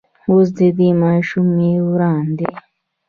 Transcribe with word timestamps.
اوس 0.29 0.47
د 0.57 0.59
دې 0.77 0.89
ماشومې 1.03 1.71
وار 1.95 2.25
دی. 2.37 2.51